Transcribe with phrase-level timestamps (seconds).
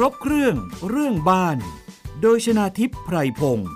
[0.00, 0.54] ครบเครื่อง
[0.90, 1.56] เรื่องบ้าน
[2.22, 3.70] โดยชนาทิพย์ไพรพงศ์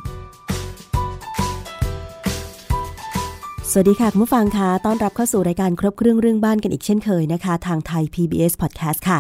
[3.71, 9.19] สวัสดีค่ะ คุณผู้ฟังคะต้อนรับเข้าสู่รายการครบเครื่องเรื่องบ้านกันอีกเช่นเคยนะคะ ทางไทย PBS Podcast ค่ะ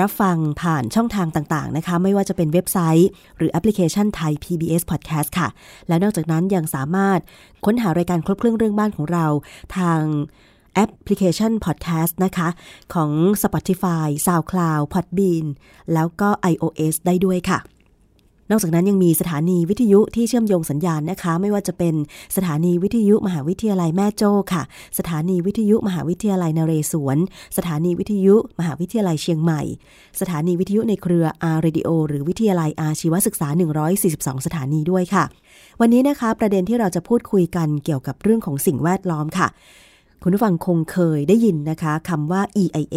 [0.00, 5.48] รับฟังผ่านช่องทางต่างๆนะคะ ไม่ว่าจะเป็นเว็บไซต์ หรือแอปพลิเคชันไทย PBS Podcast ค่ะ
[5.88, 7.20] และนอกจากนั้นยังสามารถ
[7.64, 9.26] ค้นหารายการครบเครื่องเรื่องบ้านของเรา
[9.76, 10.02] ทาง
[10.78, 12.48] แอปพลิเคชัน Podcast นะคะ
[12.94, 13.10] ของ
[13.42, 15.46] Spotify, SoundCloud, Podbean
[15.94, 17.58] แล้วก็ iOS ได้ด้วยค่ะ
[18.50, 21.94] นอกจากนั้นยังมีสถานีวิทยุที่เชื่อมโยงสัญญาณนะคะ ไม่ว่าจะเป็น
[22.36, 24.62] สถานีวิทยุมหาวิทยาลัยแม่โจ้ค่ะ
[24.98, 27.18] สถานีวิทยุมหาวิทยาลัยนเรศวร
[27.56, 29.62] สถานีวิทยุมหาวิทยาลัยเชียงใหม่
[30.20, 33.48] สถานีวิทยุในเครืออาร์เรดิโอหรือวิทยาลัยอาชีวศึกษา
[33.98, 35.24] 142 สถานีด้วยค่ะ
[35.80, 39.48] วันนี้นะคะประเด็นที่เราจะพูดคุยกันเกี่ยวกับเรื่องของสิ่งแวดล้อมค่ะ
[40.22, 42.96] คุณผู้ฟังคงเคยได้ยินนะคะคำว่า EIA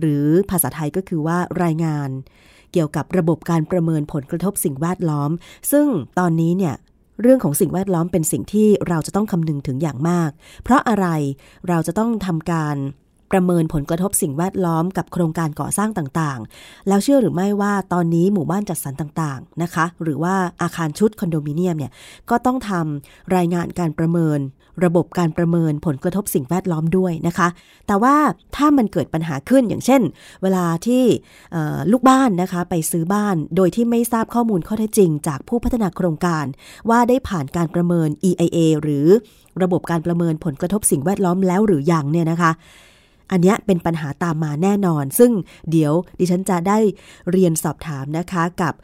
[0.00, 2.08] หรือภาษาไทยก็คือว่ารายงาน
[2.72, 5.30] เกี่ยวกับระบบการประเมินผลกระทบสิ่งแวดล้อม
[5.72, 5.86] ซึ่ง
[6.18, 6.74] ตอนนี้เนี่ย
[7.22, 10.30] เรื่องของสิ่งแวดล้อมเป็นสิ่งที่เราจะต้องคำนึงถึงอย่างมาก
[10.62, 11.06] เพราะอะไร
[11.68, 12.76] เราจะต้องทำการ
[13.32, 21.92] ประเมินผลกระทบสิ่งแวดล้อมกับโครงการก่อสร้างต่างๆ แล้วเชื่อหรือไม่ว่าตอนนี้หมู่บ้านจัดสรรต่างๆนะคะ หรือว่าอาคารชุดคอนโดมิเนียมเนี่ย
[22.30, 24.38] ก็ต้องทำรายงานการประเมิน
[24.84, 27.48] ระบบการประเมินผลกระทบสิ่งแวดล้อมด้วยนะคะ
[27.86, 28.16] แต่ว่า
[28.56, 30.02] ถ้ามันเกิดปัญหาขึ้นอย่างเช่น
[30.42, 31.04] เวลาที่
[31.92, 36.44] ลูกบ้านนะคะไปซื้อบ้านโดยที่ไม่ทราบข้อมูลข้อเท็จจริง จากผู้พัฒนาโครงการ
[36.90, 39.06] ว่าได้ผ่านการประเมิน EIA หรือ
[39.62, 42.50] ระบบการประเมินผลกระทบสิ่งแวดล้อมแล้วหรือยังเนี่ยนะคะ
[43.30, 45.32] อันนี้เป็นปัญหาตามมาแน่นอน ซึ่ง
[45.70, 46.78] เดี๋ยวดิฉันจะได้
[47.30, 48.74] เรียนสอบถามนะคะกับ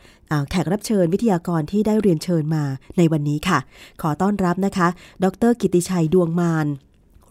[0.50, 2.64] แขกรับเชิญวิทยากรที่ได้เรียนเชิญมา
[2.98, 3.58] ในวันนี้ค่ะ
[4.02, 4.88] ขอต้อนรับนะคะ
[5.24, 6.66] ดร กิติชัยดวงมาน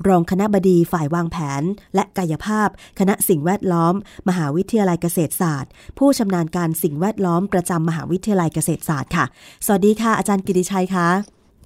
[0.08, 1.64] รองคณะบดีฝ่ายวางแผน
[1.95, 3.94] และกายภาพ คณะสิ่งแวดล้อม
[4.30, 9.25] มหาวิทยาลัยเกษตรศาสตร์ ผู้ชำนาญการสิ่งแวดล้อมประจำมหาวิทยาลัยเกษตรศาสตร์ค่ะ
[9.66, 11.07] สวัสดีค่ะอาจารย์กิติชัยคะ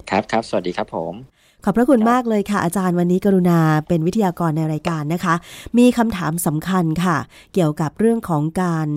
[0.09, 1.34] ครับครับ สวัสดีครับผม
[1.67, 5.35] ขอบพระคุณมากเลยค่ะ อาจารย์วันนี้กรุณาเป็นวิทยากรในรายการนะคะ
[5.77, 7.17] มีคำถามสำคัญค่ะ
[7.53, 8.87] เกี่ยวกับเรื่องของการ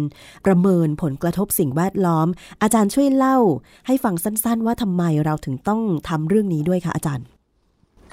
[0.47, 2.27] ประเมินผลกระทบสิ่งแวดล้อม
[2.63, 3.39] อาจารย์ช่วยเล่า
[3.87, 7.27] ให้ฟังสั้น ๆ ว่าทำไมเราถึงต้องทำเรื่องนี้ด้วยคะอาจารย์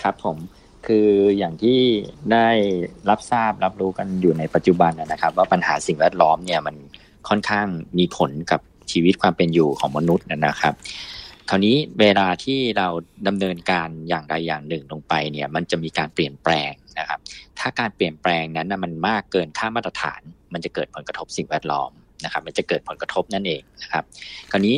[0.01, 0.37] ครับผม
[0.85, 1.79] คืออย่างที่
[2.31, 2.47] ได้
[3.09, 6.75] รับทราบรับรู้กันอยู่ในปัจจุบันนะครับ ว่าปัญหาสิ่งแวดล้อมเนี่ยมัน
[7.29, 7.67] ค่อนข้าง
[7.97, 8.61] มีผลกับ
[8.91, 10.73] ชีวิตความเป็นอยู่ของมนุษย์นะครับ
[11.49, 12.87] คราวนี้เวลาที่เรา
[13.27, 17.19] ดำเนินการอย่างใดอย่างหนึ่งลงไปเนี่ยมันจะมีการเปลี่ยนแปลงนะครับ
[17.59, 20.21] ถ้าการเปลี่ยนแปลงนั้นมันมากเกินค่ามาตรฐาน
[20.53, 21.91] มันจะเกิดผลกระทบสิ่งแวดล้อม
[22.23, 24.03] นะครับ มันจะเกิดผลกระทบนั่นเองนะครับ
[24.51, 24.77] คราวนี้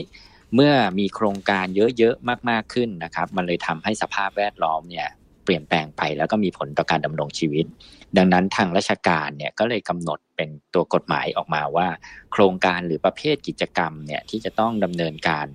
[0.56, 1.66] เมื่อมีโครงการ
[1.98, 5.08] เยอะๆมากๆขึ้นนะครับ มันเลยทำให้สภาพแวดล้อมเนี่ย
[5.44, 7.66] เปลี่ยนแปลงไปแล้วก็มีผลต่อการดำรงชีวิต
[8.18, 11.88] ดังนั้นทางราชการเนี่ยก็เลยกำหนดเป็นตัวกฎหมายออกมาว่า
[12.32, 15.46] โครงการหรือประเภทกิจกรรมเนี่ยที่จะต้องดำเนินการ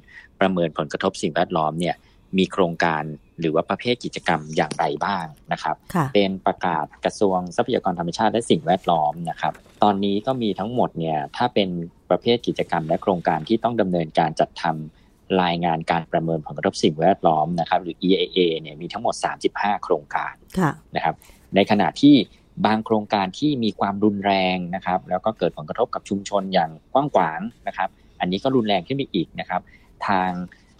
[0.43, 1.97] ประเมินผลกระทบสิ่งแวดล้อมเนี่ย
[2.39, 3.03] มีโครงการ
[3.41, 5.77] หรือว่าประเภทกิจกรรมอย่างไรบ้างนะครับ
[6.15, 11.69] เป็นประกาศกระทรวงทรัพยากรธรรมชาติและสิ่งแวดล้อมนะครับ ตอนนี้ก็มีทั้งหมดเนี่ยถ้าเป็น
[12.11, 19.15] ประเภทกิจกรรมและโครงการที่ต้องดำเนินการจัดทำรายงานการประเมินผลกระทบสิ่งแวดล้อมนะครับ หรือ EIA เนี่ยมีทั้งหมด
[19.49, 20.35] 35 โครงการ
[20.97, 21.15] นะครับ
[21.55, 22.15] ในขณะที่
[22.67, 27.89] บางโครงการที่มีความรุนแรงนะครับ แล้วก็เกิดผลกระทบกับชุมชนอย่างกว้างขวางนะครับ
[28.21, 29.61] อันนี้ก็รุนแรงขึ้นไปอีกนะครับ
[30.09, 30.31] ทาง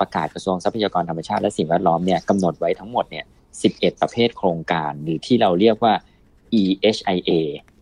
[0.01, 3.25] ประกาศกระทรวงทรัพยากรธรรมชาติและสิ่งแวดล้อมเนี่ยกำหนดไว้ทั้งหมดเนี่ย
[3.63, 5.95] 11 ประเภทโครงการ หรือที่เราเรียกว่า
[6.61, 7.31] EHIA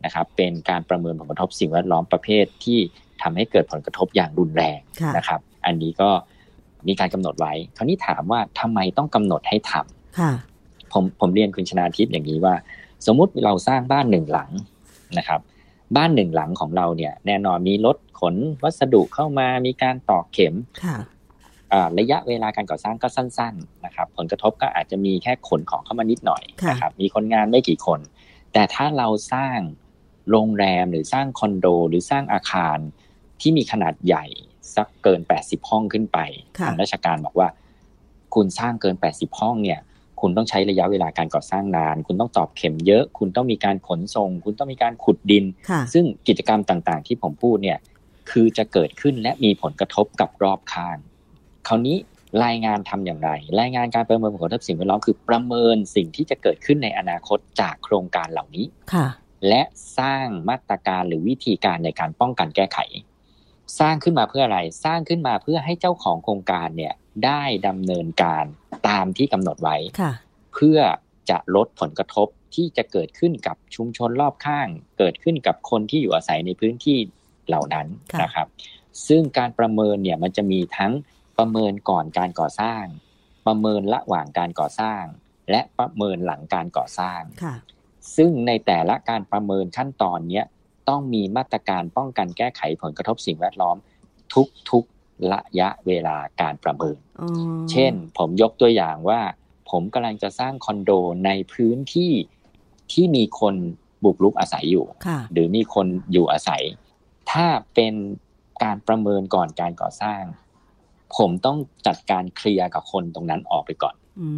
[0.04, 2.78] นะครับเป็นการประเมินผลกระทบสิ่งแวดล้อมประเภทที่
[3.22, 4.78] ทำให้เกิดผลกระทบอย่างรุนแรง
[5.16, 6.10] นะครับ อันนี้ก็
[6.88, 12.54] มีการกำหนดไว้ คราวนี้ถามว่าทำไมต้องกำหนดให้ทำผมผมเรียนคุณชนาทิพย์อย่างนี้ว่า
[13.06, 14.50] สมมุติเราสร้างบ้านหนึ่งหลัง
[15.18, 15.40] นะครับ
[15.96, 20.54] บ้านหนึ่งหลังของเราเนี่ย แน่นอนมีรถขนวัสดุเข้ามามีการตอกเข็ม
[21.98, 28.00] ระยะเวลาการก่อสร้างก็สั้นๆนะครับผลกระทบก็อาจจะมีแค่ขนของเข้ามานิดหน่อยนะครับมีคนงานไม่กี่คน
[28.52, 29.58] แต่ถ้าเราสร้าง
[30.30, 32.78] โรงแรมหรือสร้างคอนโด หรือสร้างอาคาร
[33.40, 34.24] ที่มีขนาดใหญ่
[34.74, 36.18] สักเกิน 80 ห้องขึ้นไป
[36.66, 37.48] ทางราชการบอกว่า
[38.34, 39.80] คุณสร้างเกิน 80 ห้องเนี่ย
[40.20, 45.44] คุณต้องใช้ระยะเวลาการก่อสร้างนาน คุณต้องตอบเข็มเยอะ คุณต้องมีการขนส่ง คุณต้องมีการขุดดิน
[45.92, 47.78] ซึ่งกิจกรรมต่างๆ ที่ผมพูดเนี่ย
[48.30, 50.98] คือจะเกิดขึ้นและมีผลกระทบกับรอบข้าง
[51.68, 51.96] คราวนี้
[52.44, 53.30] รายงานทำอย่างไร
[53.60, 59.06] รายงานการประเมินผลกระทบสิ่งแวดล้อมคือประเมินสิ่งที่จะเกิดขึ้นในอนาคตจากโครงการเหล่านี้ค่ะ
[59.48, 59.62] และ
[59.98, 62.78] สร้างมาตรการหรือวิธีการในการป้องกันแก้ไข
[63.78, 68.44] สร้างขึ้นมาเพื่ออะไร สร้างขึ้นมาเพื่อให้เจ้าของโครงการเนี่ยได้ดำเนินการ
[68.88, 69.76] ตามที่กำหนดไว้
[70.54, 70.78] เพื่อ
[71.30, 74.68] จะลดผลกระทบที่จะเกิดขึ้นกับชุมชนรอบข้าง
[74.98, 76.98] เกิดขึ้นกับคนที่อยู่อาศัยในพื้นที่
[77.48, 77.86] เหล่านั้น
[78.22, 78.46] นะครับ
[79.08, 80.92] ซึ่งการประเมินเนี่ยมันจะมีทั้ง
[81.40, 82.84] ประเมินก่อนการก่อสร้าง
[83.46, 85.02] ประเมินระหว่างการก่อสร้าง
[85.50, 87.54] และประเมินหลังการก่อสร้างค่ะ
[88.16, 90.46] ซึ่งในแต่ละการประเมินขั้นตอนเนี้ย
[90.88, 93.76] ต้องมีมาตรการป้องกันแก้ไขผลกระทบสิ่งแวดล้อม
[94.70, 97.28] ทุกๆระยะเวลาการประเมินอ๋อ
[97.70, 99.20] เช่น ผมยกตัวอย่างว่า
[99.70, 100.90] ผมกำลังจะสร้างคอนโด
[101.26, 102.12] ในพื้นที่
[102.92, 103.54] ที่มีคน
[104.04, 106.62] บุกรุกอาศัยอยู่ค่ะหรือมีคนอยู่อาศัย
[107.30, 107.94] ถ้าเป็น
[108.62, 110.22] การประเมินก่อนการก่อสร้าง
[111.16, 114.28] ผมต้องจัดการเคลียร์กับคนตรงนั้นออกไปก่อนอื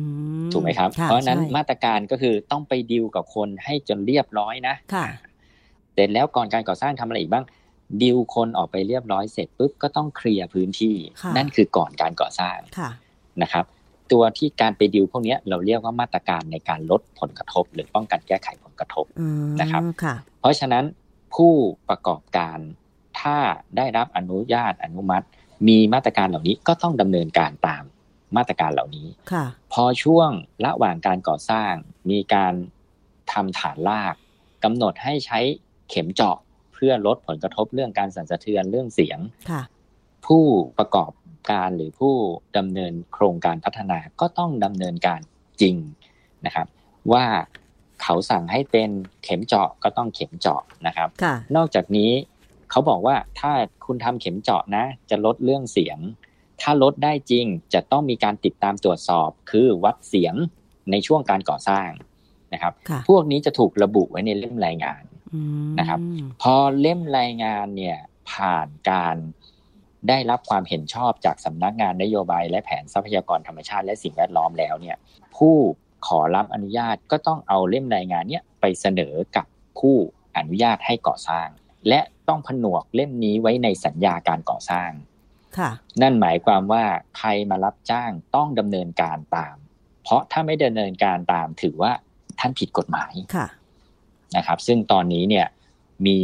[0.52, 5.06] ถูกไหมครับค่เพราะฉะนั้นใช่มาตรการก็คือต้องไปดิวกับคนให้จนเรียบร้อยนะค่ะ
[5.94, 7.44] เสร็จแล้วก่อนการก่อสร้างทำอะไรอีกบ้าง
[8.02, 12.90] ดิวคนออกไปเรียบร้อยเสร็จปุ๊บก็ต้องเคลียร์พื้นที่ค่ะนั่นคือก่อนการก่อสร้างค่ะ
[13.42, 13.64] นะครับ
[14.12, 20.84] ตัวที่การไปดิวพวกเนี้ยเราเรียกว่ามาตรการในการลดผลกระทบ หรือป้องกันแก้ไขผลกระทบอืมนะครับค่ะเพราะฉะนั้น
[21.34, 21.52] ผู้
[21.88, 22.58] ประกอบการ
[23.20, 23.36] ถ้า
[23.76, 25.26] ได้รับอนุญาตอนุมัติ
[25.68, 27.84] มีมาตรการเหล่านี้ก็ต้องดำเนินการตาม
[28.36, 30.30] มาตรการเหล่านี้ค่ะ พอช่วง
[30.64, 31.72] ระหว่างการก่อสร้าง
[32.10, 32.54] มีการ
[33.32, 34.14] ทำฐานราก
[34.64, 35.38] กำหนดให้ใช้
[35.90, 36.36] เข็มเจาะ
[36.72, 39.18] เพื่อลดผลกระทบเรื่องการสั่นสะเทือนเรื่องเสียง
[39.50, 39.62] ค่ะ
[40.26, 40.44] ผู้
[40.78, 41.12] ประกอบ
[41.50, 42.14] การหรือผู้
[42.56, 45.20] ดำเนินโครงการพัฒนาก็ต้องดำเนินการ
[45.60, 45.76] จริง
[46.46, 46.66] นะครับ
[47.12, 47.24] ว่า
[48.02, 48.90] เขาสั่งให้เป็น
[49.24, 52.10] เข็มเจาะก็ต้องเข็มเจาะนะครับค่ะนอกจากนี้
[52.72, 53.52] เขาบอกว่าถ้า
[53.86, 55.98] คุณทำเข็มเจาะนะ จะลดเรื่องเสียง
[56.60, 60.34] ถ้าลดได้จริงจะต้องมีการติดตามตรวจสอบ คือวัดเสียง
[60.90, 61.88] ในช่วงการก่อสร้าง
[62.52, 65.02] นะครับค่ะพวกนี้จะถูกระบุไว้ในเล่มรายงาน
[65.34, 66.00] อืมนะครับ
[66.42, 67.98] พอเล่มรายงานเนี่ย
[68.30, 69.16] ผ่านการ
[70.08, 74.96] ได้รับความเห็นชอบจากสำนักงานนโยบาย และแผนทรัพยากรธรรมชาติและสิ่งแวดล้อมแล้วเนี่ย
[75.36, 75.56] ผู้
[76.06, 79.46] ขอรับอนุญาตก็ต้องเอาเล่มรายงานเนี่ยไปเสนอกับ
[79.78, 79.96] ผู้
[80.36, 81.48] อนุญาตให้ก่อสร้าง
[81.88, 82.00] และ
[82.32, 84.90] ต้องผนวกเล่มนี้ไว้ในสัญญาการก่อสร้าง
[85.58, 85.70] ค่ะ
[86.02, 86.84] นั่นหมายความว่า
[87.18, 89.56] ใครมารับจ้างต้องดำเนินการตาม
[90.02, 91.92] เพราะถ้าไม่ดำเนินการตามถือว่า
[92.38, 93.46] ท่านผิดกฎหมายค่ะ
[94.36, 95.46] นะครับ ซึ่งตอนนี้เนี่ย
[96.06, 96.18] มี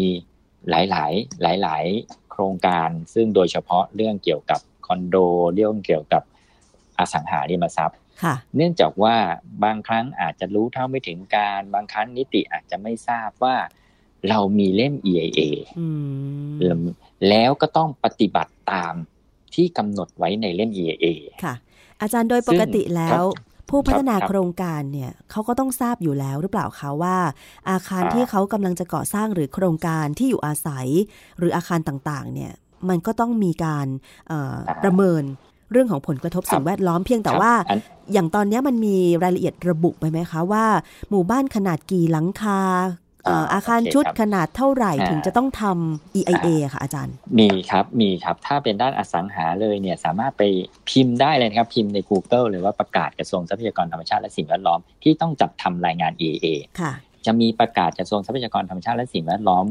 [0.71, 5.17] หลาย ๆ หลาย ๆ โครงการ ซึ่งโดยเฉพาะเรื่องเกี่ยวกับคอนโด
[5.55, 6.23] เรื่องเกี่ยวกับ
[6.99, 9.17] อสังหาริมทรัพย์ค่ะเนื่องจากว่า
[9.65, 13.57] บางครั้งอาจจะรู้เท่าไม่ถึงการ บางครั้งนิติอาจจะไม่ทราบว่า
[14.31, 15.41] เรามีเล่ม EIA
[15.79, 15.89] อื
[16.79, 16.81] ม
[17.29, 18.95] แล้วก็ต้องปฏิบัติตาม
[19.55, 21.07] ที่กำหนดไว้ในเล่ม EIA
[21.45, 21.55] ค่ะ
[22.01, 23.23] อาจารย์โดยปกติแล้ว
[23.71, 27.17] ผู้พัฒนาโครงการเนี่ยเขาก็ต้องทราบอยู่แล้วหรือเปล่าคะว่า
[27.71, 30.87] อาคารอ่าที่เขากำลังจะก่อสร้างหรือโครงการที่อยู่อาศัย
[31.39, 32.53] หรืออาคารต่างๆ เนี่ย
[32.89, 33.87] มันก็ต้องมีการ
[34.29, 35.23] เอ่อประเมิน
[35.73, 37.81] เรื่องของผลกระทบสิ่งแวดล้อมเพียงแต่ว่าอัน
[38.13, 40.65] อย่างตอนเนี้ยมันมีรายละเอียดระบุไปไหมคะว่า
[41.11, 42.61] หมู่บ้านขนาดกี่หลังคา
[43.08, 50.43] เอ่ออ่าอาคารโอเคชุดครับขนาดเท่าไหร่อ่าถึงจะต้องทำ EIA อะค่ะอาจารย์ มีครับ มีครับ ถ้าเป็นด้านอสังหาเลยเนี่ยสามารถไป
[50.91, 56.47] พิมพ์ได้เลยนะครับพิมพ์ใน Google หรือว่าประกาศกระทรวงทรัพยากรธรรมชาติและสิ่งแวดล้อมที่ต้องจัดทำรายงาน EA
[56.81, 56.93] ค่ะ
[57.27, 59.67] จะมีประกาศกระทรวงทรัพยากรธรรมชาติและสิ่งแวดล้อม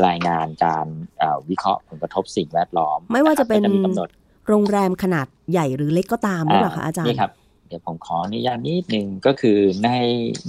[0.08, 0.88] รายงานการ
[1.20, 4.10] เอ่อวิเคราะห์ผลกระทบสิ่งแวดล้อม ไม่ว่าจะเป็นครัก็มีกำหนด
[4.48, 7.32] โรงแรมขนาดใหญ่หรือเล็กก็ตามหรือเปล่าคะอาจารย์นี่ครับ
[7.68, 9.90] เดี๋ยวผมขออนุญาตนิดนึงก็คือใน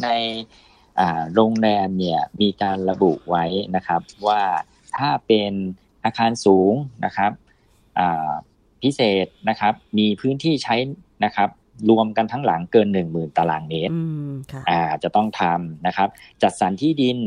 [0.03, 0.70] ในอ่า
[1.35, 3.45] โรงแรมเนี่ยมีการระบุไว้
[3.77, 4.43] นะครับว่า
[4.99, 5.53] ถ้าเป็น
[6.05, 6.73] อาคารสูง
[7.05, 7.33] นะครับ
[7.99, 8.33] อ่า
[8.83, 10.77] พิเศษนะครับ มีพื้นที่ใช้
[11.25, 11.51] นะครับ
[11.91, 16.09] รวมกันทั้งหลังเกิน 1 0,000 ตารางเมตรอืมค่ะอ่าจะต้องทำนะครับ
[16.43, 17.19] จัดสรรที่ดิน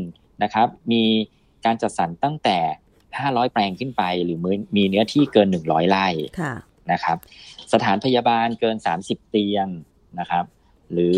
[0.43, 1.03] นะครับ มี
[1.65, 2.57] การจัดสรรตั้งแต่
[3.07, 4.39] 500 แปลงขึ้นไปหรือ
[4.75, 6.07] มีเนื้อที่เกิน 100ไร่
[6.39, 6.53] ค่ะ
[6.91, 7.17] นะครับ
[7.73, 9.67] สถานพยาบาลเกิน 30 เตียง
[10.19, 10.45] นะครับ
[10.91, 11.15] หรือ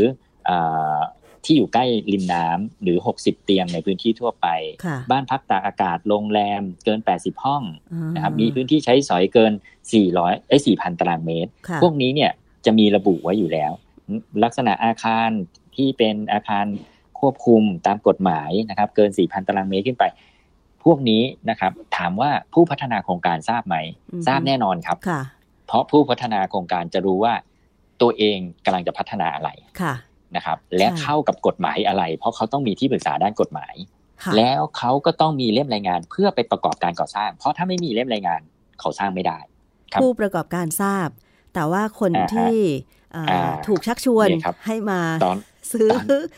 [0.50, 1.00] อา
[1.46, 4.48] ที่อยู่ใกล้ริมน้ำหรือ 60 เตียงในพื้นที่ทั่วไป
[4.86, 9.54] ค่ะบ้านพักตากอากาศโรงแรมเกิน 80 ห้องอ่านะครับมีพื้นที่ใช้สอยเกิน
[10.00, 12.32] 400เอ้ย4,000 ตารางเมตรค่ะพวกนี้เนี่ย
[12.66, 13.72] จะมีระบุไว้อยู่แล้ว
[14.44, 15.30] ลักษณะอาคาร
[15.76, 16.66] ที่เป็นอาคาร
[17.20, 20.04] ควบคุมตามกฎหมายนะครับ เกิน 4,000 ตารางเมตรขึ้นไป
[20.84, 23.76] พวกนี้นะครับ ถามว่าผู้พัฒนาโครงการทราบไหม
[24.14, 25.22] อือฮึทราบแน่นอนครับค่ะ
[25.68, 27.34] เพราะผู้พัฒนาโครงการจะรู้ว่า
[28.02, 29.50] ตัวเองกำลังจะพัฒนาอะไร
[29.82, 29.94] ค่ะ
[30.36, 33.76] นะครับ และใช่เข้ากับกฎหมายอะไร เพราะเขาต้องมีที่ปรึกษาด้านกฎหมาย
[34.24, 38.42] ค่ะแล้วเขาก็ต้องมีเล่มรายงานเพื่อไปประกอบการก่อสร้าง เพราะถ้าไม่มีเล่มรายงาน
[38.80, 39.40] เขาสร้างไม่ได้
[39.92, 41.10] ครับผู้ประกอบการทราบ
[41.54, 42.58] แต่ว่าคนอ่าฮะที่
[43.16, 45.38] อ่าอ่าถูกชักชวนนี่ครับให้มาตอน
[45.74, 45.90] ซื้อ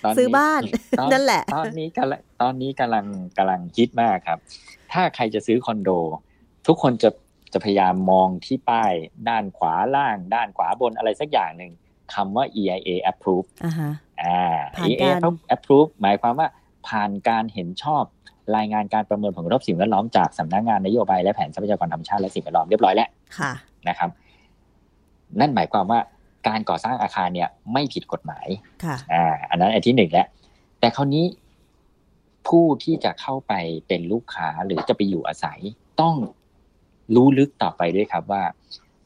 [0.05, 0.61] ตอนตอนนี้ซื้อบ้าน
[0.99, 3.05] ตอนนั่นแหละ ตอนนี้กำลังตอนนี้กำลัง
[3.37, 4.39] กำลังฮิตมากครับ
[4.93, 5.89] ถ้าใครจะซื้อคอนโด
[6.67, 7.09] ทุกคนจะ
[7.53, 8.93] จะพยายามมองที่ป้าย
[9.29, 11.71] ด้านขวาล่าง ด้านขวาบนอะไรสักอย่างหนึ่ง
[12.13, 13.91] คำว่า EIA approve อ่าฮะ
[14.23, 15.19] อ่าผ่าน EIA การ
[15.55, 16.47] approve หมายความว่า
[16.87, 18.03] ผ่านการเห็นชอบ
[18.57, 23.51] รายงานการประเมินผลกระทบสิ่งแวดล้อมจากสำนักงานนโยบายและแผนทรัพยากรธรรมชาติและสิ่งแวดล้อมเรียบร้อยแล้วค่ะ
[23.87, 24.09] นะครับ
[25.39, 25.99] นั่นหมายความว่า
[26.47, 28.47] การก่อสร้างอาคารเนี่ยไม่ผิดกฎหมาย
[28.83, 30.27] ค่ะอ่าอันนั้นอันที่หนึ่งแล้ว
[30.79, 31.25] แต่คราวนี้
[32.47, 33.53] ผู้ที่จะเข้าไป
[33.87, 35.59] เป็นลูกค้าหรือจะไปอยู่อาศัย
[36.01, 36.15] ต้อง
[37.15, 38.43] รู้ลึกต่อไปด้วยครับว่า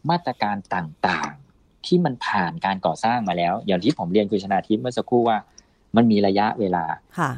[0.10, 1.50] มาตรการต่างๆ
[1.86, 5.38] ที่มันผ่านการก่อสร้างมาแล้ว อย่างที่ผมเรียนคุณชนาทิพย์เมื่อสักครู่ว่า
[5.96, 6.86] มันมีระยะเวลา
[7.20, 7.32] ค่ะ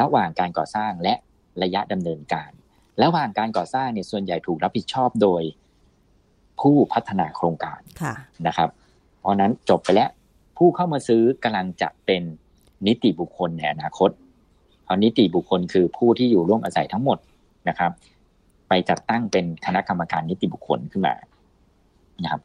[0.00, 1.14] ระหว่างการก่อสร้างและ
[1.62, 2.50] ระยะดำเนินการ
[3.02, 5.42] ระหว่างการก่อสร้างเนี่ยส่วนใหญ่ถูกรับผิดชอบโดย
[6.60, 8.14] ผู้พัฒนาโครงการค่ะ
[8.46, 8.68] นะครับ
[9.18, 10.10] เพราะฉะนั้นจบไปแล้ว
[10.56, 12.22] ผู้เข้ามาซื้อกำลังจะเป็น
[12.86, 14.10] นิติบุคคลในอนาคต
[14.84, 17.18] เพราะนิติบุคคลคือผู้ที่อยู่ร่วมอาศัยทั้งหมด
[17.68, 17.90] นะครับ
[18.68, 21.14] ไปจัดตั้งเป็นคณะกรรมการนิติบุคคลขึ้นมา
[22.22, 22.40] นะครับ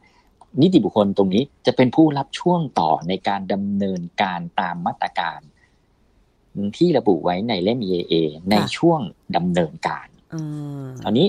[0.60, 5.40] นิติบุคคลตรงนี้จะเป็นผู้รับช่วงต่อในการดำเนินการตามมาตรการ
[6.76, 8.14] ที่ระบุไว้ในเล่ม EAA
[8.50, 9.00] ในช่วง
[9.36, 10.40] ดำเนินการอื
[10.84, 11.28] มคราวนี้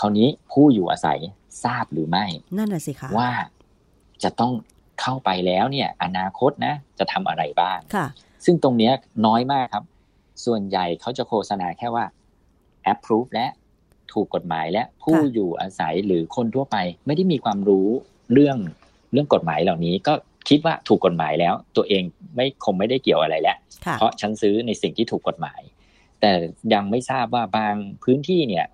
[0.00, 1.18] คราวนี้ผู้อยู่อาศัย
[1.64, 2.24] ทราบหรือไม่
[2.56, 3.30] นั่นน่ะสิคะว่า
[4.22, 4.52] จะต้อง
[5.00, 8.06] เข้าไปแล้วเนี่ย อนาคตนะ จะทำอะไรบ้างค่ะ
[8.44, 8.92] ซึ่งตรงเนี้ย
[9.26, 9.84] น้อยมากครับ
[10.44, 12.04] ส่วนใหญ่เขาจะโฆษณาแค่ว่า
[12.92, 13.46] approve และ
[14.12, 17.88] ถูกกฎหมายและผู้ค่ะอยู่อาศัยหรือคนทั่วไปไม่ได้มีความรู้
[18.34, 18.56] เรื่อง
[19.12, 20.14] เรื่องกฎหมายเหล่านี้ก็
[20.48, 22.02] คิดว่าถูกกฎหมายแล้ว ตัวเอง
[22.36, 25.60] ไม่คงไม่ได้เกี่ยวอะไรแล้วค่ะเพราะฉันซื้อในสิ่งที่ถูกกฎหมาย
[26.20, 26.30] แต่
[26.74, 27.74] ยังไม่ทราบว่าบาง
[28.04, 28.66] พื้นที่เนี่ย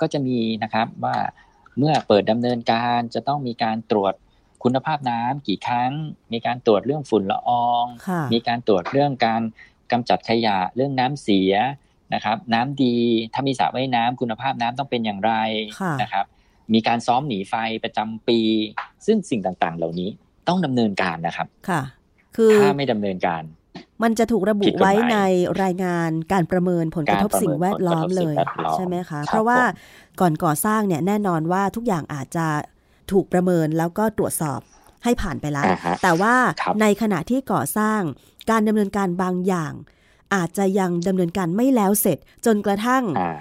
[0.00, 1.16] ก็จะมีนะครับว่า
[1.78, 4.14] เมื่อเปิดดำเนินการจะต้องมีการตรวจ
[4.62, 5.92] คุณภาพน้ำกี่ครั้ง
[6.32, 9.42] มีการตรวจเรื่องฝุ่นละอองค่ะมีการตรวจเรื่องการ
[9.92, 11.52] กำจัดขยะเรื่องน้ำเสีย
[12.14, 12.96] นะครับ น้ำดี
[13.34, 15.32] ถ้ามีสระว่ายน้ำคุณภาพน้ำต้องเป็นอย่างไร
[15.80, 16.26] ค่ะนะครับ
[16.74, 18.38] มีการซ้อมหนีไฟประจำปี
[19.06, 20.08] ซึ่งสิ่งต่างๆ เหล่านี้
[20.48, 21.82] ต้องดำเนินการนะครับ ค่ะ
[22.36, 23.42] คือถ้าไม่ดำเนินการ
[24.02, 25.18] มันจะถูกระบุผิดกฎหมายไว้ใน
[25.62, 29.64] รายงานการประเมินผลกระทบการประเมินสิ่งแวดล้อมผลกระทบเลสิ่ยงแวดล้อมใช่ไหมคะครับเพราะว่าผ
[30.16, 32.46] มก่อนก่อสร้างเนี่ยแน่นอนว่าทุกอย่างอาจจะ
[33.12, 34.60] ถูกประเมินแล้วก็ตรวจสอบ
[35.04, 38.00] ให้ผ่านไปแล้วอ่าฮะแต่ว่าครับในขณะที่ก่อสร้าง
[38.50, 39.72] การดำเนินการบางอย่าง
[40.34, 43.32] อาจจะยังดำเนินการไม่แล้วเสร็จจนกระทั่งอ่า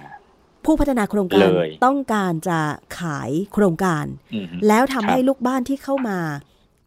[0.67, 2.59] ผู้พัฒนาโครงการเลยต้องการจะ
[2.99, 6.19] ขายโครงการอืมแล้วทำครับให้ลูกบ้านที่เข้ามา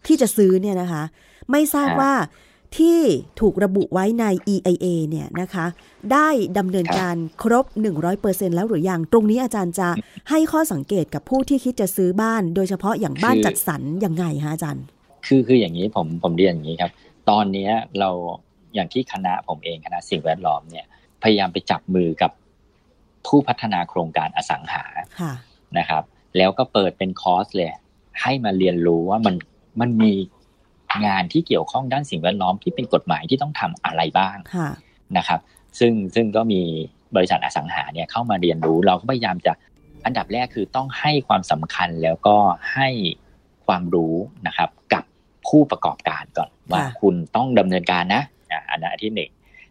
[0.07, 1.03] ที่จะซื้อเนี่ยนะคะ
[1.51, 2.13] ไม่ทราบฮะว่า
[2.79, 3.01] ที่
[3.41, 5.67] ถูกระบุไว้ใน EIA เนี่ยนะคะ
[6.13, 7.65] ได้ดำเนินครับการครบ
[8.11, 9.89] 100%แล้วหรือยัง ตรงนี้อาจารย์จะ
[10.31, 14.85] ให้ข้อสังเกตกับผู้ที่คิดจะซื้อบ้าน โดยเฉพาะอย่างบ้านจัดสรรยังไงฮะอาจารย์
[15.27, 16.91] คือคืออย่างนี้ผมผมเรียนอย่างนี้ครับ
[17.31, 18.11] ตอนเนี้ยเรา
[18.75, 20.87] อย่างที่คณะผมเองคณะสิ่งแวดล้อมเนี่ย
[21.23, 22.31] พยายามไปจับมือกับ
[23.27, 24.85] ผู้พัฒนาโครงการอสังหา
[25.21, 25.33] ค่ะ
[25.79, 26.03] นะครับ
[26.37, 27.71] แล้วก็เปิดเป็นคอร์สเลย
[28.23, 29.35] ให้มาเรียนรู้ว่ามัน
[29.81, 30.13] มันมี
[31.07, 34.69] งานที่เกี่ยวข้องด้านสิ่งแวดล้อมที่เป็นกฎหมายที่ต้องทำอะไรบ้างค่ะ
[35.17, 35.41] นะครับ
[35.79, 36.63] ซึ่งซึ่งก็มี
[37.17, 39.53] บริษัทอสังหาเนี่ยเข้ามาเรียนรู้เราก็พยายามจะ
[40.05, 42.37] อันดับแรกคือต้องให้ความสำคัญแล้วก็
[42.75, 42.89] ให้
[43.67, 44.15] ความรู้
[44.47, 45.05] นะครับ กับ
[45.47, 49.31] ผู้ประกอบการก่อนว่าค่ะคุณต้องดำเนินการนะอะอันนั้นอันที่หนึ่ง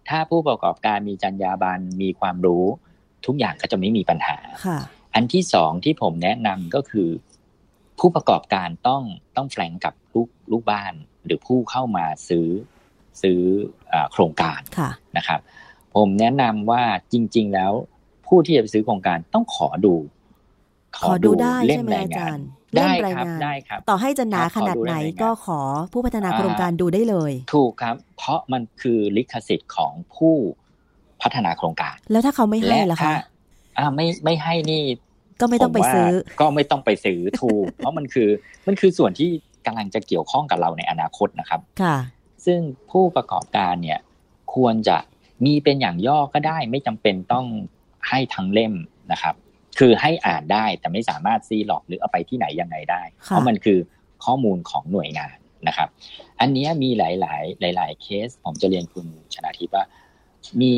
[0.10, 2.66] ถ้าผู้ประกอบการมีจรรยาบรรณมีความรู้
[3.26, 4.80] ทุกอย่างก็จะไม่มีปัญหาค่ะ
[5.16, 7.10] อันที่สองที่ผมแนะนำก็คือ
[8.00, 9.04] ผู้ประกอบการต้อง
[9.36, 10.94] ต้องแฝงกับลูกลูกบ้าน
[11.26, 12.48] หรือผู้เข้ามาซื้อ
[13.22, 13.42] ซื้อ
[13.94, 15.40] อาโครงการค่ะนะครับ
[15.96, 16.84] ผมแนะนำว่า
[17.14, 17.74] จริง ๆ แล้ว
[18.28, 19.96] ผู้ที่จะไปซื้อโครงการต้องขอดู
[20.98, 22.46] ขอดูได้เล่ใช่มไหมรายอาจางานรย์
[22.76, 25.60] ได้เล่มรายครับงานได้ครับ ต่อให้จะหนาครับขนาดไหนขอดูเล่มรายงานก็ขอ
[25.94, 30.36] ผู้พัฒนาโครงการดูได้เลย ถูกครับ เพราะมันคือลิขสิทธิ์ของผู้
[31.22, 33.20] พัฒนาโครงการ แล้วถ้าเขาไม่ให้และล่ะถ้าคะ
[33.78, 34.84] อ่าไม่ไม่ให้นี่
[35.42, 36.12] ก็ไม่ต้องไปผว่าซื้อ
[36.42, 38.30] ก็ไม่ต้องไปซื้อถูก เพราะมันคือ
[38.68, 39.30] มันคือส่วนที่
[39.66, 41.98] กำลังจะเกี่ยวข้องกับเราในอนาคตนะครับค่ะ
[42.46, 42.60] ซึ่ง
[42.92, 44.00] ผู้ประกอบการเนี่ย
[44.56, 44.98] ควรจะ
[45.46, 47.46] มีเป็นอย่างย่อก็ได้ ไม่จำเป็นต้อง
[48.10, 48.74] ให้ทั้งเล่ม
[49.12, 49.36] นะครับ
[49.80, 53.80] คือให้อ่านได้แต่ไม่สามารถซีหลอกหรือเอาไปที่ไหนยังไงได้ค่ะเพราะมันคือ
[54.26, 55.90] ข้อมูลของหน่วยงานนะครับ
[56.40, 59.86] อันเนี้ยมีหลาย ๆ หลาย ๆ เคส ผมจะเรียนคุณชนาทิพย์ว่า
[60.62, 60.76] มี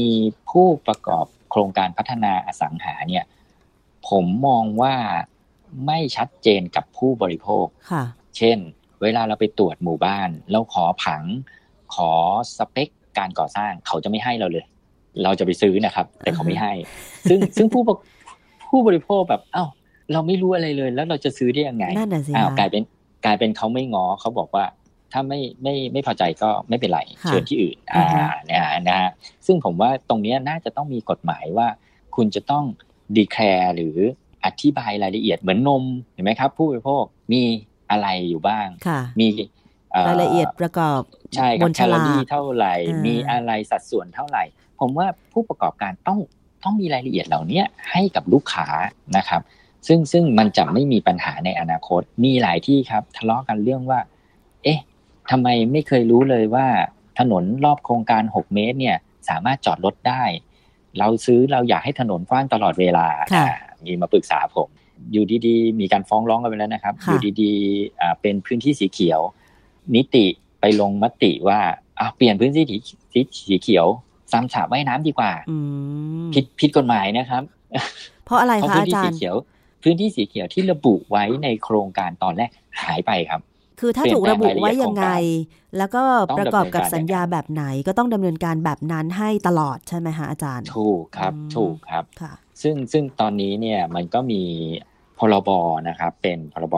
[0.50, 3.25] ผู้ประกอบโครงการพัฒนาอสังหาเนี่ย
[4.10, 4.96] ผมมองว่า
[5.86, 8.03] ไม่ชัดเจนกับผู้บริโภคค่ะ
[8.38, 8.58] เช่น
[9.01, 11.24] เวลาเราไปตรวจหมู่บ้าน เราขอผัง
[11.96, 12.12] ขอ
[12.58, 14.65] สเปคการก่อสร้างเขาจะไม่ให้เราเลย
[15.24, 16.74] เราจะไปซื้อนะครับ แต่เขาไม่ให้
[17.30, 17.96] ซึ่งซึ่งผู้ประ
[18.70, 19.65] ผู้บริโภคแบบเอ้า
[20.12, 22.84] เราไม่รู้อะไรเลย แล้วเราจะซื้อได้ยังไงนั่นน่ะสิอ้าวคะกลายเป็น
[23.25, 24.65] กลายเป็นเขาไม่งอเขาบอกว่า
[25.13, 28.20] ถ้าไม่ไม่ไม่พอใจก็ไม่เป็นไรค่ะเชิญที่อื่นอือ่าอฮึ
[28.51, 29.10] นะฮะนะฮะ
[29.46, 31.68] ซึ่งผมว่าตรงเนี้ยน่าจะต้องมีกฎหมายว่า
[32.15, 32.63] คุณจะต้อง
[33.15, 33.98] ดีแคร์หรือ
[34.46, 37.41] อธิบายรายละเอียดเหมือนนมเห็นไหมครับ ผู้บริโภคมี
[37.91, 39.27] อะไรอยู่บ้างค่ะมี
[39.91, 41.01] เอ่อรายละเอียดประกอบ
[41.36, 44.44] ใช่ครับบนแคฉลอลารี่กเท่าไหร่อ่ามีมีอะไรสัดส่วนเท่าไหร่
[44.80, 46.20] ผมว่าผู้ประกอบการต้อง
[46.63, 48.68] ต้องมีรายละเอียดเหล่านี้ให้กับลูกค้า
[49.18, 49.41] นะครับ
[49.88, 54.11] ซึ่งซึ่งมันจะไม่มีปัญหาในอนาคตมีหลายที่ครับ ทะเลาะกันเรื่องว่าเอ๊ะ
[55.31, 56.67] ทำไมไม่เคยรู้เลยว่า
[57.19, 58.97] ถนนรอบโครงการ 6 เมตรเนี่ย
[59.29, 60.23] สามารถจอดรถได้
[60.99, 64.67] เราซื้อเราอยากให้ถนนกว้างตลอดเวลาค่ะอ่ามีมาปรึกษาผม
[65.11, 69.19] อยู่ดีๆ มีการฟ้องร้องกันไปแล้วนะครับค่ะอยู่ดีๆอ่าเป็นพื้นที่สีเขียว
[69.95, 70.25] นิติ
[70.61, 71.59] ไปลงมติว่า
[71.99, 72.75] อะเปลี่ยนพื้นที่สี
[73.13, 73.85] สีสีเขียว
[74.31, 75.57] ซ้ำฉาบว่ายน้ำดีกว่าอื
[76.25, 77.43] มผิดผิดกฎหมายนะครับ
[78.25, 79.35] เพราะอะไรเพราะคะพื้นอาที่จาสีรย์เขียว
[79.83, 82.49] พื้นที่สีเขียวที่ระบุไว้ในโครงการตอนแรก
[82.81, 83.41] หายไปครับ
[83.81, 94.41] คือถ้าเปลี่ยนถูกระบุไว้แปลงรายละเอียดยังไงโครงกแล้วก็ต้องประกอบกับดำเนินการสัญญาอย่างนั้นแบบไหนก็ต้องดำเนินการแบบนั้นให้ตลอดใช่ไหมคะอาจารย์ ถูกครับอืมถูกครับค่ะซึ่งซึ่งตอนนี้เนี่ยมันก็มี
[95.19, 95.50] พรบ
[95.89, 96.77] นะครับเป็นพรบ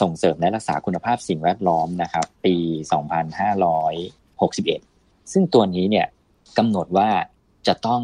[0.00, 2.56] ส่งเสริมและรักษาคุณภาพสิ่งแวดล้อมนะครับปี
[4.34, 6.06] 2561 ซึ่งตัวนี้เนี่ย
[6.58, 7.08] กำหนดว่า
[7.66, 8.02] จะต้อง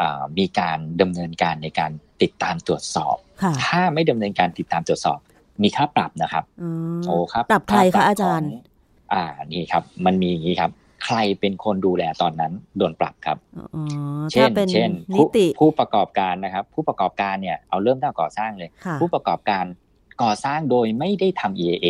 [0.00, 5.18] อามีการดำเนินการในการติดตามตรวจสอบค่ะถ้าไม่ดำเนินการติดตามตรวจสอบ
[5.62, 8.64] มีค่าปรับนะครับอืมโอ้ครับปรับใครปคะอาจารย์ของ
[9.12, 10.70] อ่านี่ครับ มันมีอย่างนี้ครับ
[11.04, 13.84] ใครเป็นคนดูแลตอนนั้นโดนปรับครับอ๋อ
[14.32, 19.64] เช่ถ้านเป็นเช่นนิผู้ติผู้ประกอบการนะครับ ผู้ประกอบการเนี่ยเอาเริ่มตั้งแต่ก่อสร้างเลยค่ะผู้ประกอบการ
[20.22, 21.86] ก่อสร้างโดยไม่ได้ทำ EAA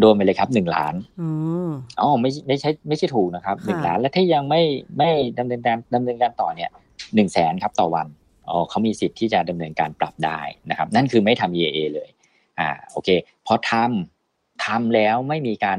[0.00, 1.28] โดนไปเลยครับหนึ่งล้านอื
[1.66, 1.68] ม
[2.00, 4.62] อ๋อไม่ไม่ใช่ไม่ใช่ถูกนะครับหนึ่งค่ะล้าน และถ้ายังไม่
[4.98, 6.70] ไม่ดำเนินการดำเนินการต่อเนี่ย
[7.14, 8.06] หนึ่งแสนครับต่อวัน
[8.48, 12.08] อ๋อเขามีสิทธิ์ที่จะดำเนินการปรับได้นะครับ นั่นคือไม่ทำ EAA เลย
[12.60, 13.08] อ่าโอเค
[13.46, 15.78] พอทำทำแล้วไม่มีการ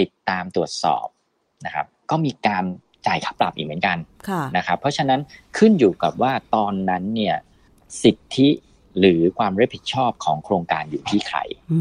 [0.00, 1.06] ติดตามตรวจสอบ
[1.66, 2.64] นะครับ ก็มีการ
[3.06, 5.20] จ่ายค่าปรับอีกเหมือนกันค่ะนะครับ เพราะฉะนั้น
[5.58, 7.36] ขึ้นอยู่กับว่าตอนนั้นเนี่ย
[8.02, 8.48] สิทธิ
[8.98, 11.38] หรือความรับผิดชอบของโครงการอยู่ที่ใคร
[11.72, 11.78] อื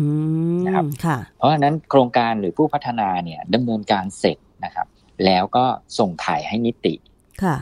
[0.57, 4.87] มนะครับค่ะเพราะฉะนั้นโครงการหรือผู้พัฒนาเนี่ยดำเนินการเสร็จนะครับ
[5.25, 5.65] แล้วก็
[5.99, 6.93] ส่งถ่ายให้นิติ
[7.43, 7.55] ค่ะ